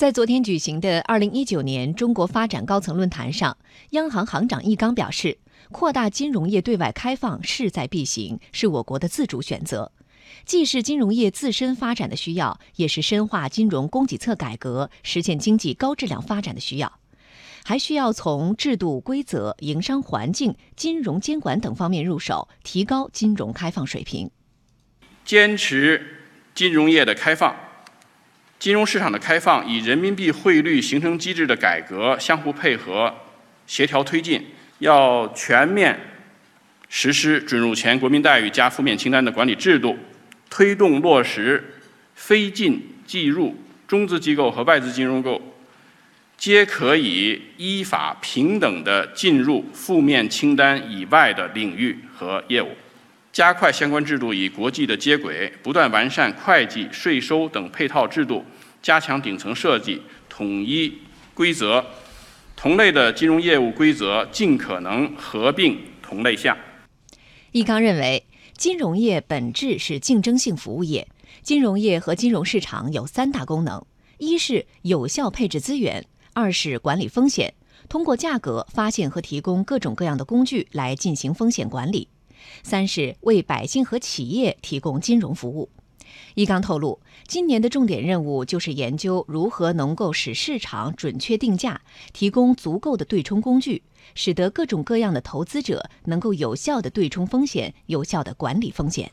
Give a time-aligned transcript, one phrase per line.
[0.00, 3.58] 在昨天举行的二零一九年中国发展高层论坛上，
[3.90, 5.36] 央行行长易纲表示，
[5.70, 9.92] 扩大金融业对外开放势在必行，是我国的自主选择，
[10.46, 16.98] 既是金融业自身发展的需要，也是深化金融供给侧改革、实现经济高质量发展的需要。
[17.62, 24.30] 还需要从制度规则、营商环境、金融监管等方面入手，提高金融开放水平。
[25.26, 26.22] 坚持
[26.54, 27.54] 金融业的开放。
[28.60, 33.10] 金融市场的开放与人民币汇率形成机制的改革相互配合、
[33.66, 34.44] 协调推进，
[34.80, 35.98] 要全面
[36.90, 39.98] 实施准入前国民待遇加负面清单的管理制度，
[40.50, 41.64] 推动落实
[42.14, 43.56] 非进即入
[43.88, 45.40] 中资机构和外资金融机构
[46.36, 52.68] 皆可以依法平等地进入负面清单以外的领域和业务。
[53.32, 58.44] 加快相关制度与国际的接轨，不断完善会计、税收等配套制度，
[58.82, 60.98] 加强顶层设计，统一
[61.34, 61.84] 规则，
[62.56, 66.56] 同类的金融业务规则尽可能合并同类项。
[67.52, 68.24] 易纲认为，
[68.56, 71.08] 金融业本质是竞争性服务业，
[71.42, 73.84] 金融业和金融市场有三大功能：
[74.18, 77.54] 一是有效配置资源，二是管理风险，
[77.88, 82.08] 通过价格发现和提供各种各样的工具来进行风险管理。
[82.62, 85.68] 三是为百姓和企业提供金融服务。
[86.34, 91.80] 易纲透露，今年的重点任务就是研究如何能够使市场准确定价，
[92.12, 93.82] 提供足够的对冲工具，
[94.14, 99.10] 使得各种各样的投资者能够有效的对冲风险，有效的管理风险。